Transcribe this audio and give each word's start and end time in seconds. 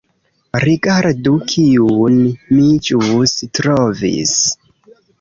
Rigardu 0.63 1.33
kiun 1.51 2.17
mi 2.57 2.67
ĵus 2.91 3.39
trovis 3.61 4.39